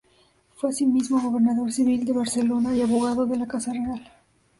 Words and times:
Fue 0.55 0.71
asimismo 0.71 1.21
gobernador 1.21 1.71
civil 1.71 2.03
de 2.05 2.11
Barcelona 2.11 2.73
y 2.75 2.81
abogado 2.81 3.27
de 3.27 3.37
la 3.37 3.45
Casa 3.45 3.71
Real. 3.71 4.01